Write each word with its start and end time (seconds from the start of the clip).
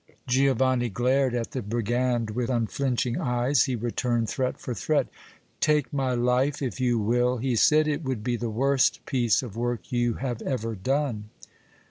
Giovanni 0.25 0.89
glared 0.89 1.35
at 1.35 1.51
the 1.51 1.61
brigand 1.61 2.31
with 2.31 2.49
unflinching 2.49 3.19
eyes. 3.21 3.65
He 3.65 3.75
returned 3.75 4.29
threat 4.29 4.57
for 4.59 4.73
threat. 4.73 5.05
"Take 5.59 5.93
my 5.93 6.15
life, 6.15 6.59
if 6.59 6.81
you 6.81 6.97
will," 6.97 7.37
he 7.37 7.55
said. 7.55 7.87
"It 7.87 8.03
would 8.03 8.23
be 8.23 8.35
the 8.35 8.49
worst 8.49 9.05
piece 9.05 9.43
of 9.43 9.55
work 9.55 9.91
you 9.91 10.15
have 10.15 10.41
ever 10.41 10.73
done!" 10.73 11.25